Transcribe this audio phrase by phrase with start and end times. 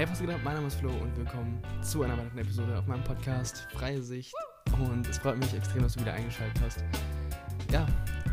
[0.00, 0.40] Hey, was geht ab?
[0.42, 4.32] Mein Name ist Flo und willkommen zu einer weiteren Episode auf meinem Podcast Freie Sicht.
[4.78, 6.82] Und es freut mich extrem, dass du wieder eingeschaltet hast.
[7.70, 7.86] Ja,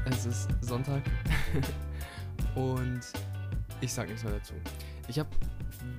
[0.06, 1.04] es ist Sonntag
[2.56, 3.02] und
[3.82, 4.54] ich sage nichts mehr dazu.
[5.10, 5.30] Ich habe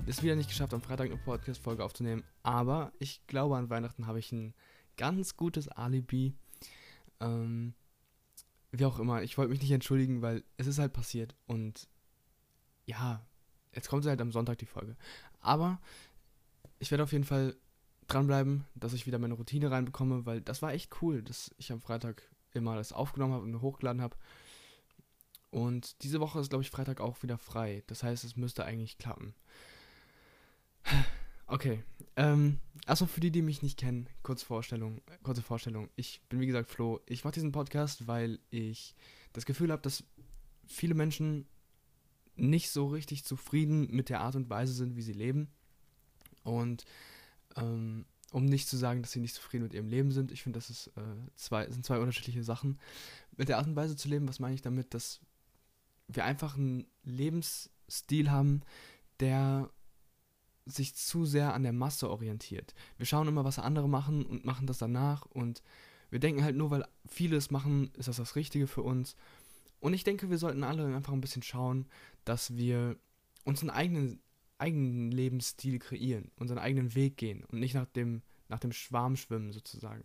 [0.07, 4.21] es wieder nicht geschafft, am Freitag eine Podcast-Folge aufzunehmen, aber ich glaube, an Weihnachten habe
[4.21, 4.55] ich ein
[4.97, 6.33] ganz gutes Alibi.
[7.21, 7.75] Ähm,
[8.73, 11.91] wie auch immer, ich wollte mich nicht entschuldigen, weil es ist halt passiert und
[12.87, 13.23] ja,
[13.75, 14.97] jetzt kommt halt am Sonntag die Folge.
[15.41, 15.81] Aber
[16.79, 17.57] ich werde auf jeden Fall
[18.07, 21.81] dranbleiben, dass ich wieder meine Routine reinbekomme, weil das war echt cool, dass ich am
[21.81, 24.17] Freitag immer das aufgenommen habe und hochgeladen habe.
[25.51, 27.83] Und diese Woche ist, glaube ich, Freitag auch wieder frei.
[27.87, 29.35] Das heißt, es müsste eigentlich klappen.
[31.51, 31.83] Okay.
[32.17, 35.89] Ähm, achso, für die, die mich nicht kennen, kurze Vorstellung, kurze Vorstellung.
[35.97, 37.01] Ich bin wie gesagt Flo.
[37.07, 38.95] Ich mache diesen Podcast, weil ich
[39.33, 40.05] das Gefühl habe, dass
[40.67, 41.47] viele Menschen
[42.39, 45.49] nicht so richtig zufrieden mit der Art und Weise sind, wie sie leben.
[46.45, 46.85] Und
[47.57, 50.59] ähm, um nicht zu sagen, dass sie nicht zufrieden mit ihrem Leben sind, ich finde,
[50.59, 52.79] das ist, äh, zwei, sind zwei unterschiedliche Sachen.
[53.37, 55.21] Mit der Art und Weise zu leben, was meine ich damit, dass
[56.09, 58.63] wir einfach einen Lebensstil haben,
[59.21, 59.71] der
[60.67, 62.75] sich zu sehr an der Masse orientiert.
[62.99, 65.63] Wir schauen immer, was andere machen und machen das danach und
[66.11, 69.17] wir denken halt nur, weil viele es machen, ist das das Richtige für uns.
[69.81, 71.87] Und ich denke, wir sollten alle einfach ein bisschen schauen,
[72.25, 72.97] dass wir
[73.45, 74.21] uns einen eigenen,
[74.59, 79.53] eigenen Lebensstil kreieren, unseren eigenen Weg gehen und nicht nach dem, nach dem Schwarm schwimmen
[79.53, 80.05] sozusagen.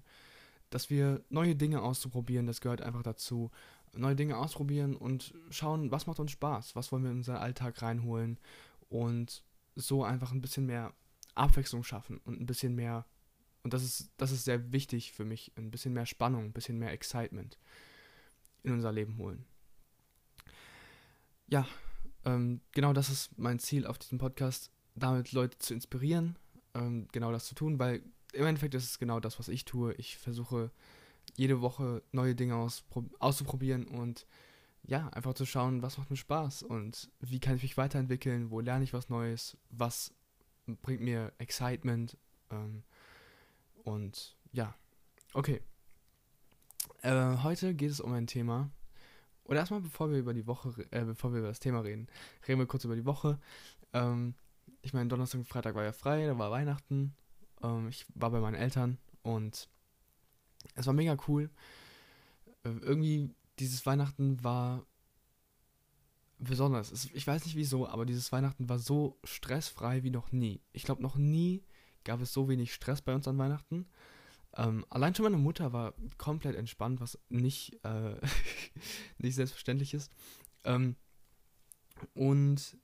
[0.69, 3.51] Dass wir neue Dinge auszuprobieren, das gehört einfach dazu.
[3.95, 7.81] Neue Dinge ausprobieren und schauen, was macht uns Spaß, was wollen wir in unseren Alltag
[7.81, 8.39] reinholen
[8.89, 9.43] und
[9.75, 10.93] so einfach ein bisschen mehr
[11.35, 13.05] Abwechslung schaffen und ein bisschen mehr,
[13.63, 16.79] und das ist, das ist sehr wichtig für mich, ein bisschen mehr Spannung, ein bisschen
[16.79, 17.59] mehr Excitement
[18.63, 19.45] in unser Leben holen.
[21.53, 21.67] Ja,
[22.25, 26.35] ähm, genau das ist mein Ziel auf diesem Podcast, damit Leute zu inspirieren,
[26.73, 28.01] ähm, genau das zu tun, weil
[28.33, 29.93] im Endeffekt ist es genau das, was ich tue.
[29.99, 30.71] Ich versuche
[31.35, 34.25] jede Woche neue Dinge auszuprobieren und
[34.81, 38.59] ja, einfach zu schauen, was macht mir Spaß und wie kann ich mich weiterentwickeln, wo
[38.59, 40.11] lerne ich was Neues, was
[40.65, 42.17] bringt mir Excitement
[42.49, 42.81] ähm,
[43.83, 44.73] und ja,
[45.35, 45.61] okay.
[47.03, 48.71] Äh, heute geht es um ein Thema,
[49.45, 52.07] oder erstmal bevor wir über die Woche, äh, bevor wir über das Thema reden,
[52.47, 53.39] reden wir kurz über die Woche.
[53.93, 54.35] Ähm,
[54.81, 57.15] ich meine, Donnerstag und Freitag war ja frei, da war Weihnachten.
[57.61, 59.69] Ähm, ich war bei meinen Eltern und
[60.75, 61.49] es war mega cool.
[62.63, 64.85] Äh, irgendwie dieses Weihnachten war
[66.39, 67.09] besonders.
[67.13, 70.61] Ich weiß nicht wieso, aber dieses Weihnachten war so stressfrei wie noch nie.
[70.71, 71.63] Ich glaube, noch nie
[72.03, 73.87] gab es so wenig Stress bei uns an Weihnachten.
[74.55, 78.15] Ähm, allein schon meine Mutter war komplett entspannt, was nicht, äh,
[79.17, 80.11] nicht selbstverständlich ist.
[80.63, 80.95] Ähm,
[82.13, 82.77] und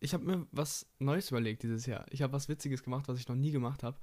[0.00, 2.06] ich habe mir was Neues überlegt dieses Jahr.
[2.10, 3.98] Ich habe was Witziges gemacht, was ich noch nie gemacht habe.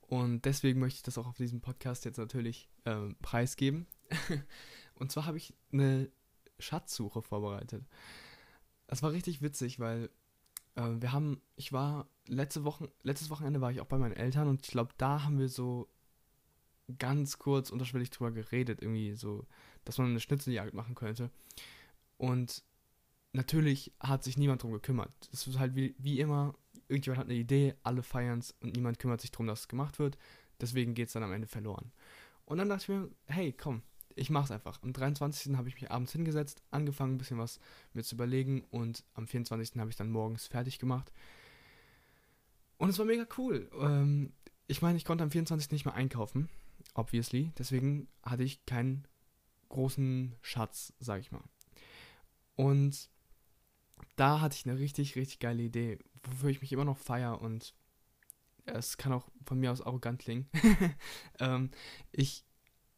[0.00, 3.86] Und deswegen möchte ich das auch auf diesem Podcast jetzt natürlich äh, preisgeben.
[4.94, 6.10] Und zwar habe ich eine
[6.58, 7.84] Schatzsuche vorbereitet.
[8.86, 10.10] Das war richtig witzig, weil
[10.76, 14.46] äh, wir haben, ich war letzte Woche, letztes Wochenende war ich auch bei meinen Eltern
[14.48, 15.88] und ich glaube, da haben wir so
[16.98, 19.46] ganz kurz unterschwellig drüber geredet, irgendwie so,
[19.84, 21.30] dass man eine Schnitzeljagd machen könnte.
[22.16, 22.62] Und
[23.32, 25.12] natürlich hat sich niemand drum gekümmert.
[25.32, 26.54] Es ist halt wie, wie immer,
[26.88, 29.98] irgendjemand hat eine Idee, alle feiern es und niemand kümmert sich darum, dass es gemacht
[29.98, 30.18] wird.
[30.60, 31.92] Deswegen geht es dann am Ende verloren.
[32.44, 33.82] Und dann dachte ich mir, hey, komm,
[34.14, 34.80] ich mach's einfach.
[34.82, 35.56] Am 23.
[35.56, 37.58] habe ich mich abends hingesetzt, angefangen, ein bisschen was
[37.92, 39.78] mir zu überlegen und am 24.
[39.80, 41.12] habe ich dann morgens fertig gemacht.
[42.76, 43.70] Und es war mega cool.
[43.80, 44.32] Ähm,
[44.66, 45.70] ich meine, ich konnte am 24.
[45.72, 46.48] nicht mehr einkaufen,
[46.94, 47.52] obviously.
[47.58, 49.06] Deswegen hatte ich keinen
[49.68, 51.44] großen Schatz, sag ich mal.
[52.56, 53.10] Und
[54.16, 57.74] da hatte ich eine richtig, richtig geile Idee, wofür ich mich immer noch feier und
[58.66, 60.48] es kann auch von mir aus arrogant klingen.
[61.38, 61.70] ähm,
[62.12, 62.44] ich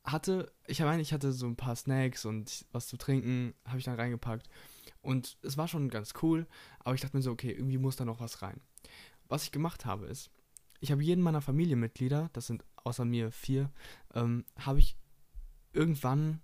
[0.05, 3.85] hatte, ich meine, ich hatte so ein paar Snacks und was zu trinken, habe ich
[3.85, 4.49] dann reingepackt.
[5.01, 6.47] Und es war schon ganz cool,
[6.81, 8.61] aber ich dachte mir so, okay, irgendwie muss da noch was rein.
[9.29, 10.31] Was ich gemacht habe ist,
[10.81, 13.71] ich habe jeden meiner Familienmitglieder, das sind außer mir vier,
[14.15, 14.97] ähm, habe ich
[15.73, 16.41] irgendwann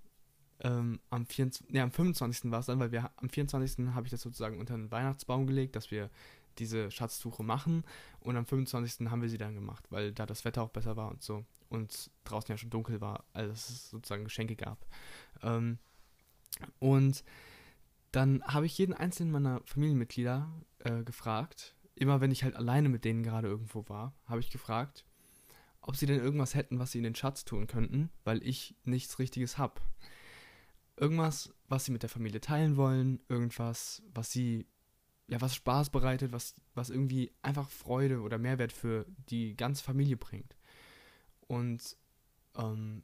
[0.61, 2.51] ähm, am, 24, nee, am 25.
[2.51, 3.89] war es dann, weil wir am 24.
[3.95, 6.11] habe ich das sozusagen unter den Weihnachtsbaum gelegt, dass wir
[6.59, 7.85] diese Schatzsuche machen
[8.21, 9.09] und am 25.
[9.09, 12.11] haben wir sie dann gemacht, weil da das Wetter auch besser war und so und
[12.25, 14.85] draußen ja schon dunkel war, als es sozusagen Geschenke gab.
[15.43, 15.79] Ähm,
[16.79, 17.25] und
[18.11, 23.05] dann habe ich jeden einzelnen meiner Familienmitglieder äh, gefragt, immer wenn ich halt alleine mit
[23.05, 25.07] denen gerade irgendwo war, habe ich gefragt,
[25.83, 29.19] ob sie denn irgendwas hätten, was sie in den Schatz tun könnten, weil ich nichts
[29.19, 29.81] Richtiges habe.
[30.97, 34.67] Irgendwas, was sie mit der Familie teilen wollen, irgendwas, was sie
[35.29, 40.17] ja, was Spaß bereitet, was, was irgendwie einfach Freude oder Mehrwert für die ganze Familie
[40.17, 40.57] bringt.
[41.47, 41.97] Und
[42.57, 43.03] ähm,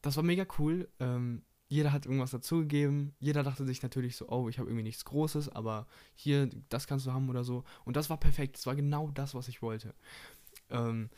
[0.00, 0.88] das war mega cool.
[1.00, 3.14] Ähm, jeder hat irgendwas dazugegeben.
[3.18, 7.06] Jeder dachte sich natürlich so, oh, ich habe irgendwie nichts Großes, aber hier, das kannst
[7.06, 7.64] du haben oder so.
[7.84, 8.56] Und das war perfekt.
[8.56, 9.94] Das war genau das, was ich wollte.
[10.70, 11.10] Ähm,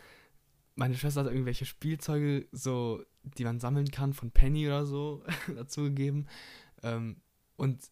[0.81, 5.23] meine Schwester hat irgendwelche Spielzeuge, so, die man sammeln kann, von Penny oder so,
[5.55, 6.27] dazugegeben.
[6.83, 7.21] Ähm,
[7.57, 7.91] und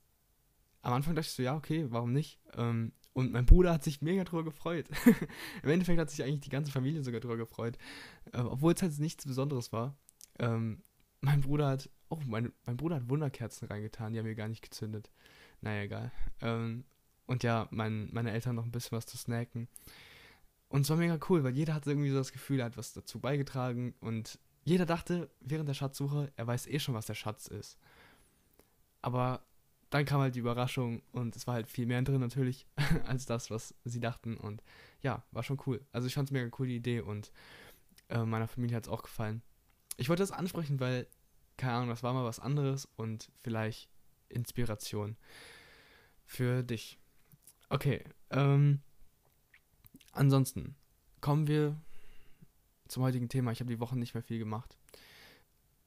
[0.81, 2.41] am Anfang dachte ich so, ja, okay, warum nicht?
[2.55, 4.89] Ähm, und mein Bruder hat sich mega drüber gefreut.
[5.63, 7.77] Im Endeffekt hat sich eigentlich die ganze Familie sogar drüber gefreut.
[8.33, 9.95] Äh, obwohl es halt nichts Besonderes war.
[10.39, 10.83] Ähm,
[11.21, 14.63] mein Bruder hat, oh, mein, mein Bruder hat Wunderkerzen reingetan, die haben wir gar nicht
[14.63, 15.11] gezündet.
[15.61, 16.13] Naja, egal.
[16.41, 16.85] Ähm,
[17.27, 19.69] und ja, mein, meine Eltern noch ein bisschen was zu snacken.
[20.69, 22.93] Und es war mega cool, weil jeder hatte irgendwie so das Gefühl, er hat was
[22.93, 27.47] dazu beigetragen und jeder dachte während der Schatzsuche, er weiß eh schon, was der Schatz
[27.47, 27.79] ist.
[29.01, 29.43] Aber
[29.91, 32.67] dann kam halt die Überraschung und es war halt viel mehr drin natürlich
[33.07, 34.37] als das, was sie dachten.
[34.37, 34.63] Und
[35.01, 35.85] ja, war schon cool.
[35.93, 37.33] Also ich fand es mega cool, die Idee und
[38.09, 39.43] äh, meiner Familie hat es auch gefallen.
[39.97, 41.07] Ich wollte das ansprechen, weil,
[41.57, 43.89] keine Ahnung, das war mal was anderes und vielleicht
[44.29, 45.17] Inspiration
[46.25, 46.99] für dich.
[47.71, 48.83] Okay, ähm,
[50.13, 50.75] ansonsten
[51.21, 51.77] kommen wir
[52.89, 53.53] zum heutigen Thema.
[53.53, 54.77] Ich habe die Woche nicht mehr viel gemacht.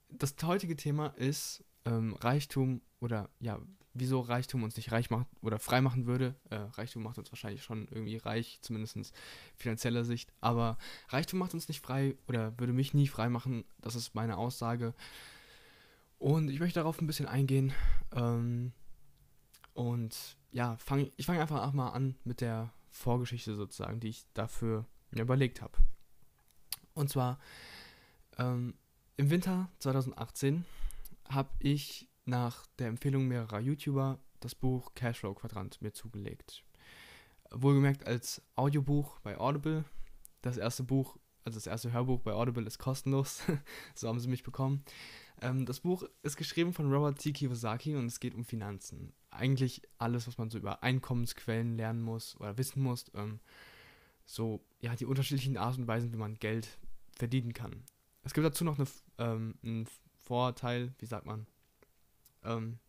[0.09, 3.59] Das heutige Thema ist ähm, Reichtum oder ja,
[3.93, 6.35] wieso Reichtum uns nicht reich macht oder frei machen würde.
[6.49, 9.13] Äh, Reichtum macht uns wahrscheinlich schon irgendwie reich, zumindest
[9.55, 10.31] finanzieller Sicht.
[10.39, 10.77] Aber
[11.09, 13.65] Reichtum macht uns nicht frei oder würde mich nie frei machen.
[13.79, 14.93] Das ist meine Aussage.
[16.19, 17.73] Und ich möchte darauf ein bisschen eingehen.
[18.13, 18.73] Ähm,
[19.73, 24.85] und ja, fang, ich fange einfach mal an mit der Vorgeschichte sozusagen, die ich dafür
[25.09, 25.77] mir überlegt habe.
[26.93, 27.39] Und zwar
[28.37, 28.75] ähm,
[29.17, 30.65] im Winter 2018
[31.29, 36.63] habe ich nach der Empfehlung mehrerer YouTuber das Buch Cashflow Quadrant mir zugelegt.
[37.51, 39.85] Wohlgemerkt als Audiobuch bei Audible.
[40.41, 43.43] Das erste Buch, also das erste Hörbuch bei Audible ist kostenlos.
[43.95, 44.83] so haben sie mich bekommen.
[45.41, 47.31] Ähm, das Buch ist geschrieben von Robert T.
[47.33, 49.13] Kiyosaki und es geht um Finanzen.
[49.31, 53.05] Eigentlich alles, was man so über Einkommensquellen lernen muss oder wissen muss.
[53.15, 53.39] Ähm,
[54.25, 56.77] so, ja, die unterschiedlichen Arten und Weisen, wie man Geld
[57.17, 57.83] verdienen kann.
[58.23, 58.87] Es gibt dazu noch eine,
[59.17, 59.87] ähm, einen
[60.25, 61.47] Vorteil, wie sagt man,
[62.43, 62.79] ähm,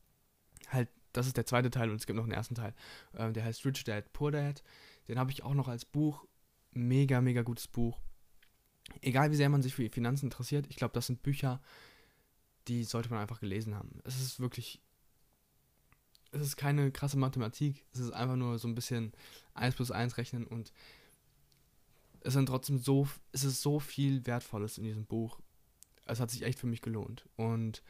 [0.68, 2.74] halt, das ist der zweite Teil und es gibt noch einen ersten Teil.
[3.14, 4.62] Ähm, der heißt Rich Dad, Poor Dad.
[5.08, 6.26] Den habe ich auch noch als Buch.
[6.72, 8.00] Mega, mega gutes Buch.
[9.00, 11.60] Egal wie sehr man sich für Finanzen interessiert, ich glaube, das sind Bücher,
[12.68, 14.00] die sollte man einfach gelesen haben.
[14.04, 14.80] Es ist wirklich.
[16.32, 19.12] Es ist keine krasse Mathematik, es ist einfach nur so ein bisschen
[19.55, 20.73] 1 plus 1 rechnen und
[22.25, 25.40] es sind trotzdem so, es ist so viel Wertvolles in diesem Buch.
[26.06, 27.29] Es hat sich echt für mich gelohnt.
[27.37, 27.82] Und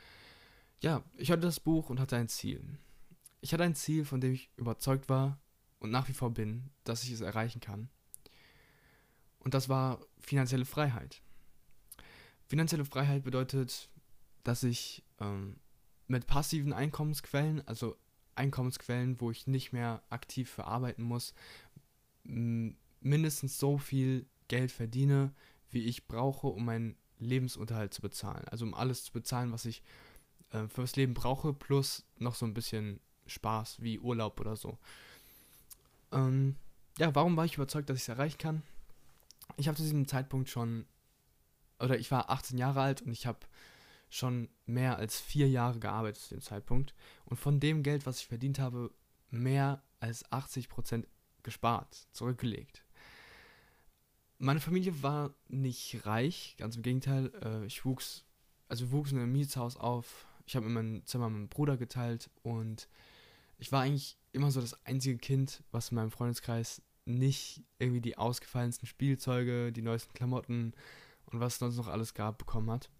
[0.80, 2.62] ja, ich hatte das Buch und hatte ein Ziel.
[3.40, 5.38] Ich hatte ein Ziel, von dem ich überzeugt war
[5.78, 7.88] und nach wie vor bin, dass ich es erreichen kann.
[9.40, 11.20] Und das war finanzielle Freiheit.
[12.46, 13.88] Finanzielle Freiheit bedeutet,
[14.44, 15.56] dass ich ähm,
[16.06, 17.96] mit passiven Einkommensquellen, also
[18.34, 21.34] Einkommensquellen, wo ich nicht mehr aktiv verarbeiten muss,
[22.24, 25.32] mindestens so viel Geld verdiene,
[25.70, 28.46] wie ich brauche, um meinen Lebensunterhalt zu bezahlen.
[28.48, 29.82] Also um alles zu bezahlen, was ich
[30.50, 34.78] äh, fürs Leben brauche, plus noch so ein bisschen Spaß wie Urlaub oder so.
[36.10, 36.56] Ähm,
[36.98, 38.62] ja, warum war ich überzeugt, dass ich es erreichen kann?
[39.56, 40.86] Ich habe zu diesem Zeitpunkt schon,
[41.78, 43.40] oder ich war 18 Jahre alt und ich habe
[44.12, 46.94] schon mehr als vier Jahre gearbeitet zu dem Zeitpunkt.
[47.24, 48.92] Und von dem Geld, was ich verdient habe,
[49.30, 51.06] mehr als 80%
[51.42, 52.84] gespart, zurückgelegt.
[54.38, 57.32] Meine Familie war nicht reich, ganz im Gegenteil.
[57.42, 58.26] Äh, ich wuchs,
[58.68, 61.78] also wir wuchsen in einem Mietshaus auf, ich habe immer mein Zimmer mit meinem Bruder
[61.78, 62.88] geteilt und
[63.58, 68.18] ich war eigentlich immer so das einzige Kind, was in meinem Freundeskreis nicht irgendwie die
[68.18, 70.74] ausgefallensten Spielzeuge, die neuesten Klamotten
[71.26, 72.90] und was sonst noch alles gab, bekommen hat.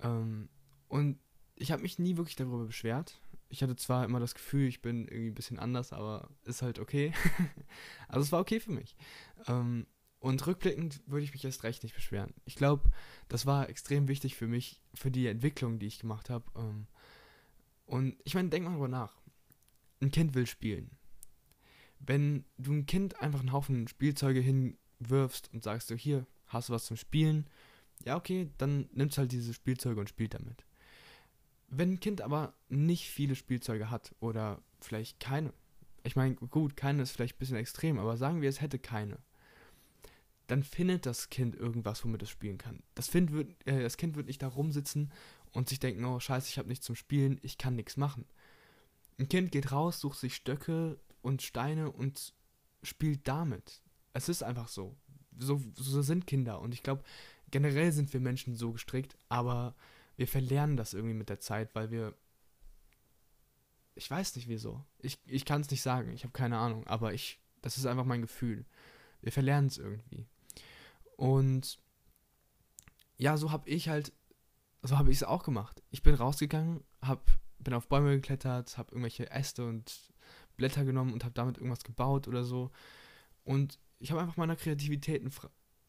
[0.00, 0.48] Ähm,
[0.88, 1.18] und
[1.54, 3.20] ich habe mich nie wirklich darüber beschwert.
[3.48, 6.78] Ich hatte zwar immer das Gefühl, ich bin irgendwie ein bisschen anders, aber ist halt
[6.78, 7.12] okay.
[8.08, 8.96] also es war okay für mich.
[9.46, 9.86] Ähm,
[10.18, 12.34] und rückblickend würde ich mich erst recht nicht beschweren.
[12.44, 12.90] Ich glaube,
[13.28, 16.44] das war extrem wichtig für mich, für die Entwicklung, die ich gemacht habe.
[16.56, 16.86] Ähm,
[17.84, 19.16] und ich meine, denk mal darüber nach.
[20.00, 20.90] Ein Kind will spielen.
[21.98, 26.72] Wenn du ein Kind einfach einen Haufen Spielzeuge hinwirfst und sagst, so hier, hast du
[26.72, 27.48] was zum Spielen?
[28.04, 30.64] Ja, okay, dann nimmst halt diese Spielzeuge und spielt damit.
[31.68, 35.52] Wenn ein Kind aber nicht viele Spielzeuge hat oder vielleicht keine,
[36.04, 39.18] ich meine, gut, keine ist vielleicht ein bisschen extrem, aber sagen wir, es hätte keine
[40.46, 42.82] dann findet das Kind irgendwas, womit es spielen kann.
[42.94, 45.12] Das, find wird, äh, das Kind wird nicht da rumsitzen
[45.52, 48.24] und sich denken, oh scheiße, ich habe nichts zum Spielen, ich kann nichts machen.
[49.18, 52.34] Ein Kind geht raus, sucht sich Stöcke und Steine und
[52.82, 53.82] spielt damit.
[54.12, 54.96] Es ist einfach so.
[55.38, 56.60] So, so sind Kinder.
[56.60, 57.02] Und ich glaube,
[57.50, 59.74] generell sind wir Menschen so gestrickt, aber
[60.16, 62.14] wir verlernen das irgendwie mit der Zeit, weil wir.
[63.94, 64.84] Ich weiß nicht wieso.
[64.98, 66.12] Ich, ich kann es nicht sagen.
[66.12, 66.86] Ich habe keine Ahnung.
[66.86, 67.40] Aber ich.
[67.62, 68.64] Das ist einfach mein Gefühl.
[69.22, 70.26] Wir verlernen es irgendwie.
[71.16, 71.78] Und
[73.16, 74.12] ja, so habe ich halt.
[74.82, 75.82] So habe ich es auch gemacht.
[75.90, 80.12] Ich bin rausgegangen, hab, bin auf Bäume geklettert, habe irgendwelche Äste und
[80.56, 82.70] Blätter genommen und habe damit irgendwas gebaut oder so.
[83.42, 85.22] Und ich habe einfach meiner Kreativität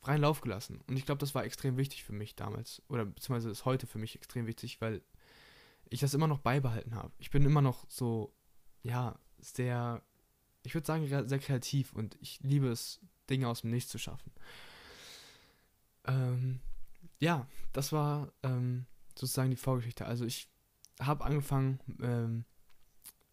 [0.07, 0.79] freien Lauf gelassen.
[0.87, 2.81] Und ich glaube, das war extrem wichtig für mich damals.
[2.87, 5.01] Oder beziehungsweise ist heute für mich extrem wichtig, weil
[5.89, 7.11] ich das immer noch beibehalten habe.
[7.19, 8.33] Ich bin immer noch so,
[8.83, 10.01] ja, sehr,
[10.63, 14.31] ich würde sagen, sehr kreativ und ich liebe es, Dinge aus dem Nichts zu schaffen.
[16.05, 16.61] Ähm,
[17.19, 20.05] ja, das war ähm, sozusagen die Vorgeschichte.
[20.05, 20.47] Also ich
[21.01, 22.45] habe angefangen ähm,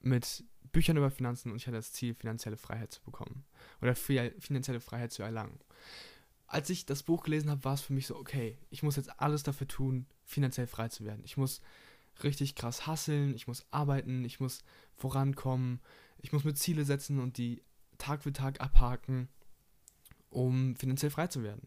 [0.01, 3.45] mit Büchern über Finanzen und ich hatte das Ziel, finanzielle Freiheit zu bekommen
[3.81, 5.61] oder finanzielle Freiheit zu erlangen
[6.55, 9.21] als ich das Buch gelesen habe, war es für mich so, okay, ich muss jetzt
[9.21, 11.25] alles dafür tun, finanziell frei zu werden.
[11.25, 11.61] Ich muss
[12.23, 14.63] richtig krass hasseln, ich muss arbeiten, ich muss
[14.95, 15.81] vorankommen,
[16.17, 17.65] ich muss mir Ziele setzen und die
[17.99, 19.29] Tag für Tag abhaken,
[20.31, 21.67] um finanziell frei zu werden.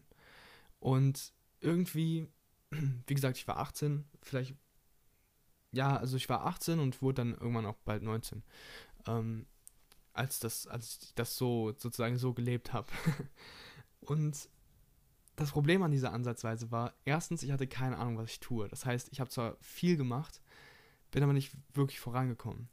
[0.80, 2.26] Und irgendwie,
[3.06, 4.56] wie gesagt, ich war 18, vielleicht,
[5.70, 8.42] ja, also ich war 18 und wurde dann irgendwann auch bald 19,
[9.06, 9.44] ähm,
[10.14, 12.88] als, das, als ich das so sozusagen so gelebt habe.
[14.00, 14.48] und
[15.38, 18.66] das Problem an dieser Ansatzweise war, erstens, ich hatte keine Ahnung, was ich tue.
[18.68, 20.42] Das heißt, ich habe zwar viel gemacht,
[21.12, 22.68] bin aber nicht wirklich vorangekommen.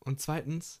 [0.00, 0.80] Und zweitens,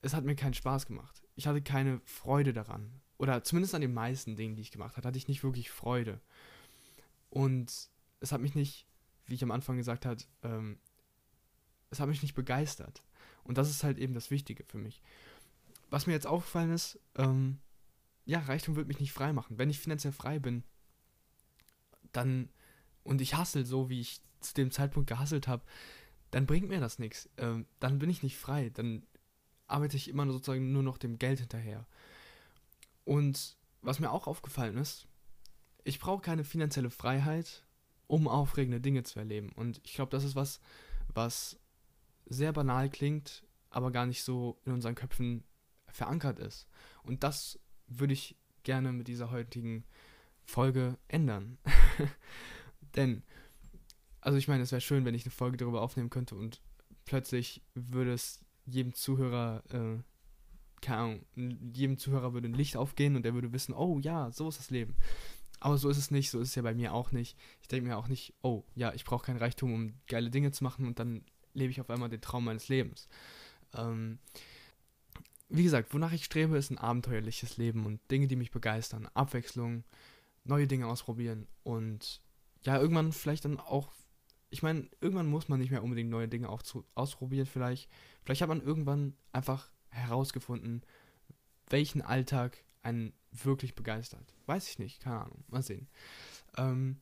[0.00, 1.24] es hat mir keinen Spaß gemacht.
[1.34, 3.00] Ich hatte keine Freude daran.
[3.18, 6.20] Oder zumindest an den meisten Dingen, die ich gemacht habe, hatte ich nicht wirklich Freude.
[7.28, 7.88] Und
[8.20, 8.86] es hat mich nicht,
[9.26, 10.78] wie ich am Anfang gesagt habe, ähm,
[11.90, 13.02] es hat mich nicht begeistert.
[13.42, 15.02] Und das ist halt eben das Wichtige für mich.
[15.90, 17.58] Was mir jetzt aufgefallen ist, ähm,
[18.26, 19.56] ja, Reichtum wird mich nicht frei machen.
[19.56, 20.64] Wenn ich finanziell frei bin,
[22.12, 22.50] dann
[23.04, 25.64] und ich hassel so, wie ich zu dem Zeitpunkt gehasselt habe,
[26.32, 27.30] dann bringt mir das nichts.
[27.36, 28.70] Ähm, dann bin ich nicht frei.
[28.70, 29.06] Dann
[29.68, 31.86] arbeite ich immer sozusagen nur noch dem Geld hinterher.
[33.04, 35.06] Und was mir auch aufgefallen ist,
[35.84, 37.64] ich brauche keine finanzielle Freiheit,
[38.08, 39.52] um aufregende Dinge zu erleben.
[39.52, 40.60] Und ich glaube, das ist was,
[41.14, 41.58] was
[42.26, 45.44] sehr banal klingt, aber gar nicht so in unseren Köpfen
[45.86, 46.66] verankert ist.
[47.04, 49.84] Und das würde ich gerne mit dieser heutigen
[50.44, 51.58] Folge ändern.
[52.96, 53.22] Denn,
[54.20, 56.60] also ich meine, es wäre schön, wenn ich eine Folge darüber aufnehmen könnte und
[57.04, 60.02] plötzlich würde es jedem Zuhörer, äh,
[60.80, 61.26] keine Ahnung,
[61.72, 64.70] jedem Zuhörer würde ein Licht aufgehen und er würde wissen, oh ja, so ist das
[64.70, 64.96] Leben.
[65.60, 67.38] Aber so ist es nicht, so ist es ja bei mir auch nicht.
[67.62, 70.64] Ich denke mir auch nicht, oh ja, ich brauche keinen Reichtum, um geile Dinge zu
[70.64, 71.24] machen und dann
[71.54, 73.08] lebe ich auf einmal den Traum meines Lebens.
[73.74, 74.18] Ähm,
[75.48, 79.08] wie gesagt, wonach ich strebe, ist ein abenteuerliches Leben und Dinge, die mich begeistern.
[79.14, 79.84] Abwechslung,
[80.44, 82.20] neue Dinge ausprobieren und
[82.62, 83.92] ja, irgendwann vielleicht dann auch,
[84.50, 87.88] ich meine, irgendwann muss man nicht mehr unbedingt neue Dinge auch zu, ausprobieren, vielleicht.
[88.24, 90.82] Vielleicht hat man irgendwann einfach herausgefunden,
[91.68, 94.34] welchen Alltag einen wirklich begeistert.
[94.46, 95.88] Weiß ich nicht, keine Ahnung, mal sehen.
[96.56, 97.00] Ähm,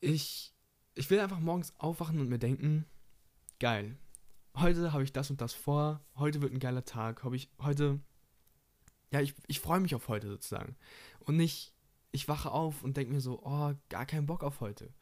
[0.00, 0.54] ich,
[0.94, 2.86] ich will einfach morgens aufwachen und mir denken,
[3.58, 3.96] geil,
[4.56, 8.00] heute habe ich das und das vor, heute wird ein geiler Tag, habe ich heute,
[9.12, 10.76] ja, ich, ich freue mich auf heute sozusagen.
[11.20, 11.74] Und nicht,
[12.12, 14.92] ich wache auf und denke mir so, oh, gar keinen Bock auf heute.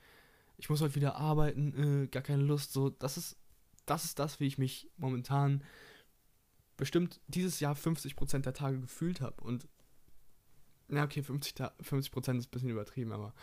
[0.56, 3.36] Ich muss heute wieder arbeiten, äh, gar keine Lust, so, das ist,
[3.86, 5.64] das ist das, wie ich mich momentan
[6.76, 9.42] bestimmt dieses Jahr 50% der Tage gefühlt habe.
[9.42, 9.68] Und
[10.88, 13.34] na okay, 50, 50 ist ein bisschen übertrieben, aber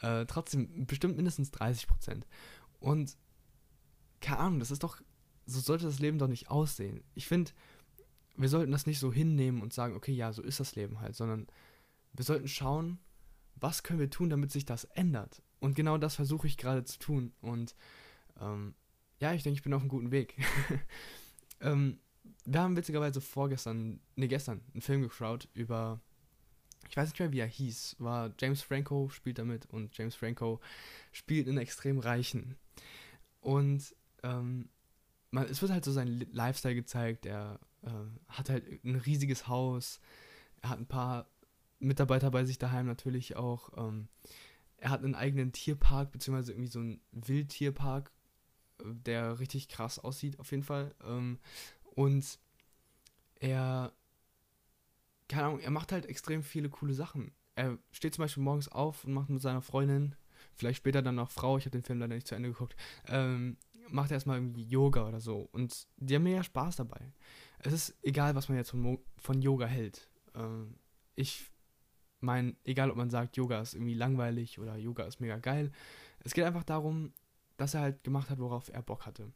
[0.00, 2.22] äh, trotzdem bestimmt mindestens 30%.
[2.78, 3.16] Und
[4.20, 5.00] keine Ahnung, das ist doch
[5.50, 7.02] so sollte das Leben doch nicht aussehen.
[7.14, 7.52] Ich finde,
[8.36, 11.16] wir sollten das nicht so hinnehmen und sagen, okay, ja, so ist das Leben halt,
[11.16, 11.46] sondern
[12.12, 12.98] wir sollten schauen,
[13.56, 15.42] was können wir tun, damit sich das ändert.
[15.60, 17.32] Und genau das versuche ich gerade zu tun.
[17.40, 17.74] Und
[18.40, 18.74] ähm,
[19.18, 20.36] ja, ich denke, ich bin auf einem guten Weg.
[21.60, 21.98] ähm,
[22.46, 26.00] wir haben witzigerweise vorgestern, ne, gestern, einen Film geschaut über,
[26.88, 30.60] ich weiß nicht mehr, wie er hieß, war James Franco spielt damit und James Franco
[31.12, 32.56] spielt einen extrem Reichen.
[33.40, 34.70] Und ähm,
[35.30, 37.26] man, es wird halt so sein Lifestyle gezeigt.
[37.26, 37.90] Er äh,
[38.28, 40.00] hat halt ein riesiges Haus.
[40.62, 41.28] Er hat ein paar
[41.78, 43.70] Mitarbeiter bei sich daheim natürlich auch.
[43.76, 44.08] Ähm,
[44.76, 48.10] er hat einen eigenen Tierpark, beziehungsweise irgendwie so einen Wildtierpark,
[48.78, 50.94] äh, der richtig krass aussieht, auf jeden Fall.
[51.04, 51.38] Ähm,
[51.94, 52.38] und
[53.36, 53.92] er,
[55.28, 57.32] keine Ahnung, er macht halt extrem viele coole Sachen.
[57.54, 60.14] Er steht zum Beispiel morgens auf und macht mit seiner Freundin,
[60.54, 63.56] vielleicht später dann noch Frau, ich habe den Film leider nicht zu Ende geguckt, ähm,
[63.92, 65.48] macht erstmal irgendwie Yoga oder so.
[65.52, 67.12] Und die haben mega Spaß dabei.
[67.58, 70.08] Es ist egal, was man jetzt von, von Yoga hält.
[70.34, 70.76] Ähm,
[71.14, 71.50] ich
[72.20, 75.70] meine, egal ob man sagt, Yoga ist irgendwie langweilig oder Yoga ist mega geil.
[76.20, 77.12] Es geht einfach darum,
[77.56, 79.32] dass er halt gemacht hat, worauf er Bock hatte.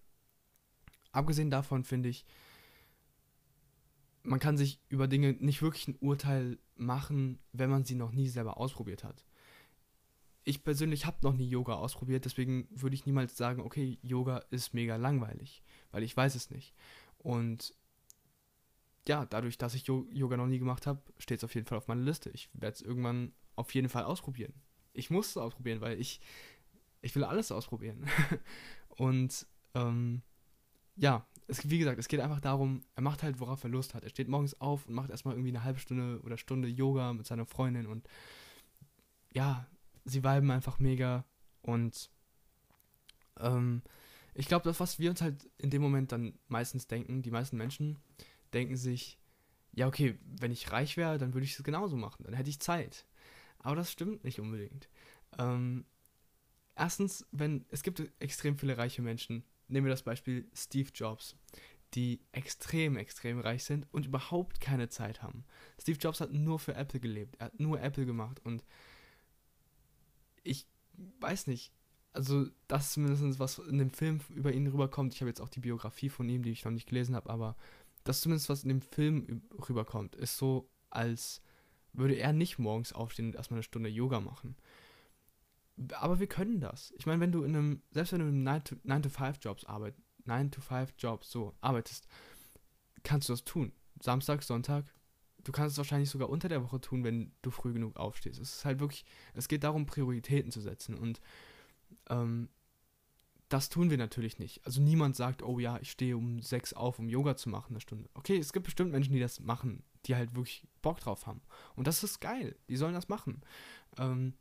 [1.13, 2.25] Abgesehen davon finde ich,
[4.23, 8.29] man kann sich über Dinge nicht wirklich ein Urteil machen, wenn man sie noch nie
[8.29, 9.25] selber ausprobiert hat.
[10.45, 14.75] Ich persönlich habe noch nie Yoga ausprobiert, deswegen würde ich niemals sagen, okay, Yoga ist
[14.75, 16.75] mega langweilig, weil ich weiß es nicht.
[17.19, 17.75] Und
[19.09, 21.89] ja, dadurch, dass ich Yoga noch nie gemacht habe, steht es auf jeden Fall auf
[21.89, 22.31] meiner Liste.
[22.31, 24.53] Ich werde es irgendwann auf jeden Fall ausprobieren.
[24.93, 26.21] Ich muss es ausprobieren, weil ich,
[27.03, 28.07] ich will alles ausprobieren.
[28.89, 30.23] Und ähm,
[30.97, 34.05] ja, es, wie gesagt, es geht einfach darum, er macht halt, worauf er Lust hat.
[34.05, 37.27] Er steht morgens auf und macht erstmal irgendwie eine halbe Stunde oder Stunde Yoga mit
[37.27, 38.09] seiner Freundin und
[39.35, 39.67] ja,
[40.05, 41.25] sie viben einfach mega
[41.63, 42.11] und
[43.41, 43.83] ähm,
[44.35, 47.57] ich glaube, das, was wir uns halt in dem Moment dann meistens denken, die meisten
[47.57, 47.99] Menschen
[48.53, 49.19] denken sich,
[49.73, 52.61] ja, okay, wenn ich reich wäre, dann würde ich es genauso machen, dann hätte ich
[52.61, 53.07] Zeit.
[53.59, 54.89] Aber das stimmt nicht unbedingt.
[55.39, 55.85] Ähm,
[56.77, 61.37] erstens, wenn es gibt extrem viele reiche Menschen, nehmen wir das Beispiel Steve Jobs,
[61.95, 65.45] die extrem, extrem reich sind und überhaupt keine Zeit haben.
[65.81, 68.65] Steve Jobs hat nur für Apple gelebt, er hat nur Apple gemacht und
[70.45, 70.67] ich
[71.21, 71.73] weiß nicht,
[72.13, 75.15] also das ist zumindest was in dem Film über ihn rüberkommt.
[75.15, 77.57] Ich habe jetzt auch die Biografie von ihm, die ich noch nicht gelesen habe, aber
[78.05, 81.43] das zumindest was in dem Film rüberkommt, ist so, als
[81.93, 84.57] würde er nicht morgens aufstehen und erstmal eine Stunde Yoga machen.
[85.95, 86.93] Aber wir können das.
[86.97, 91.55] Ich meine, wenn du in einem, selbst wenn du in einem 9-to-5-Jobs arbeitest, 9-to-5-Jobs so
[91.61, 92.07] arbeitest,
[93.03, 93.73] kannst du das tun.
[94.01, 94.85] Samstag, Sonntag,
[95.45, 98.41] du kannst es wahrscheinlich sogar unter der Woche tun, wenn du früh genug aufstehst.
[98.41, 100.97] Es ist halt wirklich, es geht darum, Prioritäten zu setzen.
[100.97, 101.21] Und
[102.09, 102.49] ähm,
[103.49, 104.65] das tun wir natürlich nicht.
[104.65, 107.81] Also niemand sagt, oh ja, ich stehe um sechs auf, um Yoga zu machen, eine
[107.81, 108.09] Stunde.
[108.15, 111.43] Okay, es gibt bestimmt Menschen, die das machen, die halt wirklich Bock drauf haben.
[111.77, 112.57] Und das ist geil.
[112.69, 113.43] Die sollen das machen.
[113.99, 114.35] Ähm,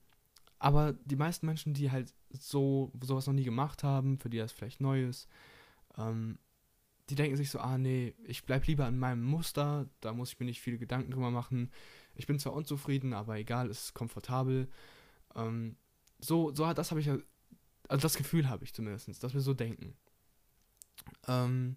[0.57, 4.53] aber die meisten Menschen, die halt so sowas noch nie gemacht haben, für die das
[4.53, 5.27] vielleicht neu ist,
[5.97, 6.39] ähm,
[7.09, 10.39] die denken sich so, ah nee, ich bleib lieber an meinem Muster, da muss ich
[10.39, 11.71] mir nicht viele Gedanken drüber machen.
[12.15, 14.69] Ich bin zwar unzufrieden, aber egal, es ist komfortabel.
[15.35, 15.75] Ähm,
[16.19, 19.95] so, so das habe ich, also das Gefühl habe ich zumindest, dass wir so denken.
[21.27, 21.75] Ähm,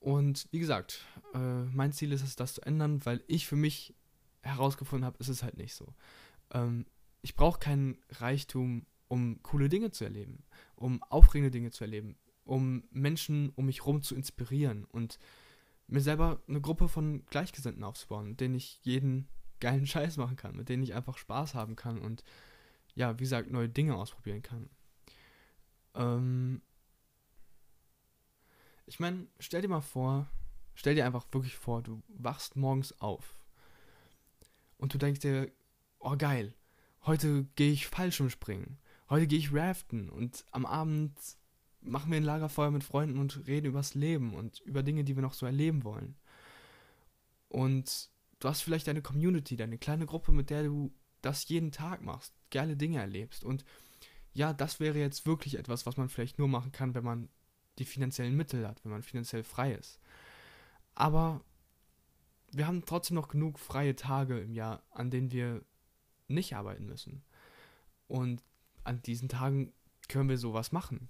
[0.00, 3.94] und wie gesagt, äh, mein Ziel ist es, das zu ändern, weil ich für mich
[4.42, 5.94] herausgefunden habe, ist es halt nicht so.
[6.52, 6.86] Ähm,
[7.22, 10.44] ich brauche keinen Reichtum, um coole Dinge zu erleben,
[10.76, 15.18] um aufregende Dinge zu erleben, um Menschen um mich herum zu inspirieren und
[15.88, 19.28] mir selber eine Gruppe von Gleichgesinnten aufzubauen, mit denen ich jeden
[19.60, 22.22] geilen Scheiß machen kann, mit denen ich einfach Spaß haben kann und
[22.94, 24.70] ja, wie gesagt, neue Dinge ausprobieren kann.
[25.94, 26.62] Ähm
[28.86, 30.30] ich meine, stell dir mal vor,
[30.74, 33.36] stell dir einfach wirklich vor, du wachst morgens auf
[34.78, 35.50] und du denkst dir,
[35.98, 36.54] oh geil,
[37.04, 38.78] heute gehe ich Fallschirmspringen,
[39.10, 41.18] heute gehe ich raften und am Abend
[41.86, 45.22] machen wir ein Lagerfeuer mit Freunden und reden übers Leben und über Dinge, die wir
[45.22, 46.16] noch so erleben wollen.
[47.48, 52.02] Und du hast vielleicht deine Community, deine kleine Gruppe, mit der du das jeden Tag
[52.02, 53.44] machst, geile Dinge erlebst.
[53.44, 53.64] Und
[54.32, 57.28] ja, das wäre jetzt wirklich etwas, was man vielleicht nur machen kann, wenn man
[57.78, 59.98] die finanziellen Mittel hat, wenn man finanziell frei ist.
[60.94, 61.42] Aber
[62.52, 65.62] wir haben trotzdem noch genug freie Tage im Jahr, an denen wir
[66.28, 67.22] nicht arbeiten müssen.
[68.08, 68.42] Und
[68.84, 69.72] an diesen Tagen
[70.08, 71.08] können wir sowas machen.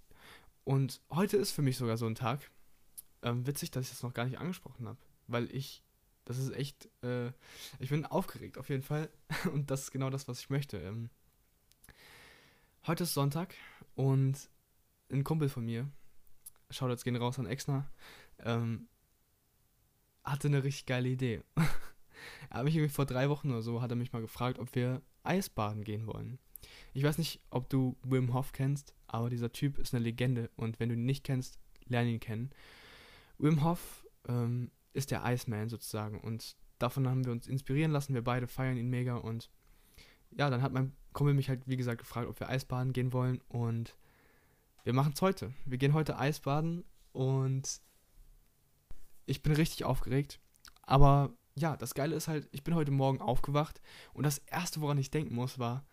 [0.67, 2.51] Und heute ist für mich sogar so ein Tag.
[3.23, 4.99] Ähm, witzig, dass ich das noch gar nicht angesprochen habe,
[5.29, 5.85] weil ich,
[6.25, 7.29] das ist echt, äh,
[7.79, 9.09] ich bin aufgeregt auf jeden Fall.
[9.53, 10.79] Und das ist genau das, was ich möchte.
[10.79, 11.09] Ähm,
[12.85, 13.55] heute ist Sonntag
[13.95, 14.51] und
[15.13, 15.89] ein Kumpel von mir,
[16.71, 17.89] schaut jetzt gehen raus an Exner,
[18.41, 18.89] ähm,
[20.25, 21.43] hatte eine richtig geile Idee.
[22.51, 25.01] er hat mich vor drei Wochen oder so, hat er mich mal gefragt, ob wir
[25.23, 26.41] Eisbaden gehen wollen.
[26.93, 30.81] Ich weiß nicht, ob du Wim Hof kennst, aber dieser Typ ist eine Legende und
[30.81, 32.51] wenn du ihn nicht kennst, lerne ihn kennen.
[33.39, 38.15] Wim Hof ähm, ist der Iceman sozusagen und davon haben wir uns inspirieren lassen.
[38.15, 39.51] Wir beide feiern ihn mega und
[40.31, 43.41] ja, dann hat mein Kumpel mich halt, wie gesagt, gefragt, ob wir Eisbaden gehen wollen
[43.49, 43.97] und
[44.85, 45.53] wir machen es heute.
[45.65, 47.81] Wir gehen heute Eisbaden und
[49.27, 50.41] ich bin richtig aufgeregt,
[50.83, 53.81] aber ja, das Geile ist halt, ich bin heute Morgen aufgewacht
[54.13, 55.87] und das Erste, woran ich denken muss, war,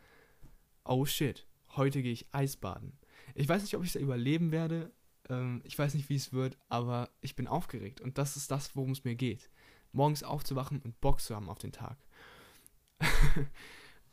[0.84, 2.98] oh shit, heute gehe ich Eisbaden.
[3.36, 4.92] Ich weiß nicht, ob ich es überleben werde,
[5.30, 8.76] ähm, ich weiß nicht, wie es wird, aber ich bin aufgeregt und das ist das,
[8.76, 9.50] worum es mir geht.
[9.92, 11.98] Morgens aufzuwachen und Bock zu haben auf den Tag.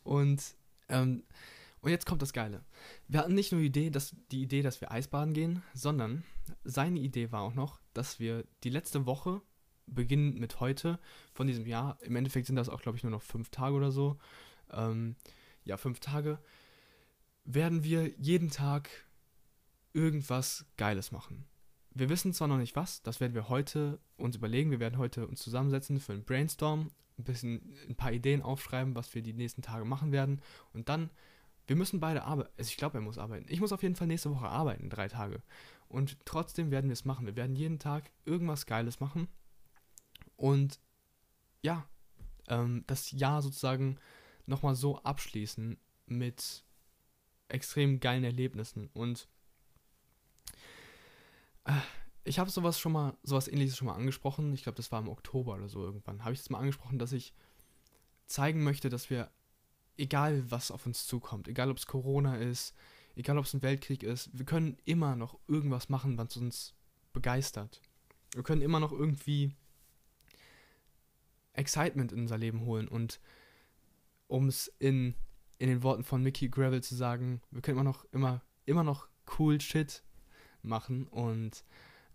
[0.03, 0.43] und,
[0.89, 1.25] ähm,
[1.81, 2.63] Und jetzt kommt das Geile.
[3.09, 6.25] Wir hatten nicht nur die Idee, dass, die Idee, dass wir Eisbaden gehen, sondern
[6.65, 9.41] seine Idee war auch noch, dass wir die letzte Woche,
[9.87, 11.01] beginnend mit heute
[11.33, 13.91] von diesem Jahr, im Endeffekt sind das auch, glaube ich, nur noch fünf Tage oder
[13.91, 14.19] so,
[14.71, 15.17] ähm,
[15.65, 16.39] ja, fünf Tage,
[17.45, 18.91] werden wir jeden Tag
[19.93, 21.47] irgendwas Geiles machen.
[21.93, 24.71] Wir wissen zwar noch nicht was, das werden wir heute uns überlegen.
[24.71, 29.15] Wir werden heute uns zusammensetzen für einen Brainstorm, ein bisschen ein paar Ideen aufschreiben, was
[29.15, 30.41] wir die nächsten Tage machen werden.
[30.73, 31.11] Und dann,
[31.67, 32.51] wir müssen beide arbeiten.
[32.57, 33.47] Also ich glaube, er muss arbeiten.
[33.49, 35.43] Ich muss auf jeden Fall nächste Woche arbeiten, drei Tage.
[35.89, 37.27] Und trotzdem werden wir es machen.
[37.27, 39.27] Wir werden jeden Tag irgendwas Geiles machen.
[40.37, 40.81] Und
[41.63, 41.87] ja,
[42.49, 43.99] ähm, das Jahr sozusagen
[44.47, 45.77] nochmal so abschließen
[46.07, 46.65] mit
[47.49, 48.89] extrem geilen Erlebnissen.
[48.93, 49.29] Und
[52.25, 54.53] ich habe sowas schon mal, sowas ähnliches schon mal angesprochen.
[54.53, 56.25] Ich glaube, das war im Oktober oder so irgendwann.
[56.25, 57.33] Habe ich das mal angesprochen, dass ich
[58.27, 59.31] zeigen möchte, dass wir,
[59.97, 62.75] egal was auf uns zukommt, egal ob es Corona ist,
[63.17, 66.75] egal ob es ein Weltkrieg ist, wir können immer noch irgendwas machen, was uns
[67.13, 67.81] begeistert.
[68.35, 69.53] Wir können immer noch irgendwie
[71.53, 72.89] Excitement in unser Leben holen.
[72.89, 73.21] Und
[74.29, 75.15] um es in,
[75.59, 79.09] in den Worten von Mickey Gravel zu sagen, wir können immer noch, immer, immer noch
[79.39, 80.05] cool Shit
[80.63, 81.07] machen.
[81.07, 81.65] Und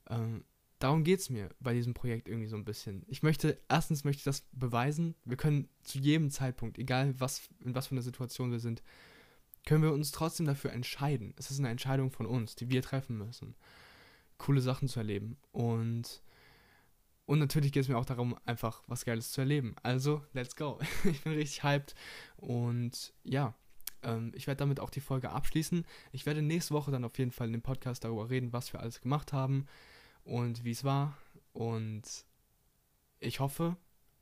[0.10, 0.44] ähm,
[0.80, 3.04] darum geht es mir bei diesem Projekt irgendwie so ein bisschen.
[3.08, 7.76] Ich möchte, erstens möchte ich das beweisen, wir können zu jedem Zeitpunkt, egal was, in
[7.76, 8.84] was für einer Situation wir sind,
[9.66, 11.34] können wir uns trotzdem dafür entscheiden.
[11.38, 13.56] Es ist eine Entscheidung von uns, die wir treffen müssen,
[14.38, 15.38] coole Sachen zu erleben.
[15.52, 16.22] Und,
[17.26, 19.76] und natürlich geht es mir auch darum, einfach was Geiles zu erleben.
[19.82, 20.80] Also, let's go.
[21.04, 21.96] ich bin richtig hyped.
[22.38, 23.56] Und ja,
[24.06, 25.86] ähm, ich werde damit auch die Folge abschließen.
[26.12, 28.80] Ich werde nächste Woche dann auf jeden Fall in dem Podcast darüber reden, was wir
[28.80, 29.66] alles gemacht haben
[30.24, 31.18] und wie es war.
[31.54, 32.04] Und
[33.20, 33.76] ich hoffe,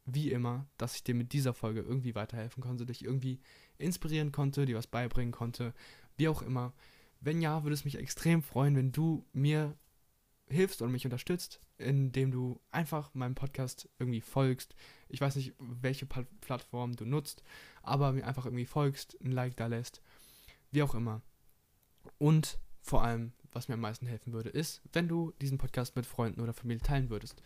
[0.06, 3.40] wie immer, dass ich dir mit dieser Folge irgendwie weiterhelfen konnte, dich irgendwie
[3.78, 5.74] inspirieren konnte, dir was beibringen konnte,
[6.18, 6.74] wie auch immer.
[7.20, 9.78] Wenn ja, würde es mich extrem freuen, wenn du mir
[10.54, 14.76] hilfst und mich unterstützt, indem du einfach meinem Podcast irgendwie folgst.
[15.10, 17.44] Ich weiß nicht, welche Plattform du nutzt,
[17.82, 20.02] aber mir einfach irgendwie folgst, ein Like da lässt,
[20.72, 21.22] wie auch immer.
[22.18, 26.06] Und vor allem, was mir am meisten helfen würde, ist, wenn du diesen Podcast mit
[26.06, 27.42] Freunden oder Familie teilen würdest.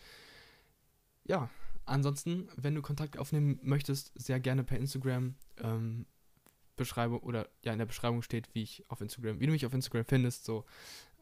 [1.24, 1.50] Ja,
[1.84, 5.34] ansonsten, wenn du Kontakt aufnehmen möchtest, sehr gerne per Instagram.
[5.58, 6.06] Ähm,
[6.78, 9.74] Beschreibung oder ja in der Beschreibung steht, wie ich auf Instagram, wie du mich auf
[9.74, 10.64] Instagram findest, so.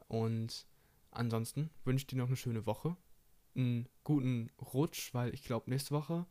[0.07, 0.67] Und
[1.17, 2.97] ansonsten wünsche ich dir noch eine schöne Woche,
[3.55, 6.27] einen guten Rutsch, weil ich glaube nächste Woche,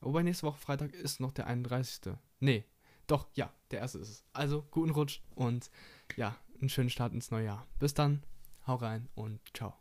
[0.00, 2.14] wobei nächste Woche Freitag ist noch der 31.
[2.40, 2.64] Nee,
[3.06, 4.24] doch, ja, der erste ist es.
[4.32, 5.70] Also guten Rutsch und
[6.16, 7.66] ja, einen schönen Start ins neue Jahr.
[7.78, 8.22] Bis dann,
[8.66, 9.76] hau rein und ciao.